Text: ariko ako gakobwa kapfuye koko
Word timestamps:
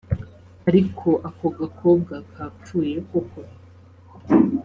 ariko 0.69 1.07
ako 1.29 1.45
gakobwa 1.57 2.15
kapfuye 2.33 2.95
koko 3.09 3.39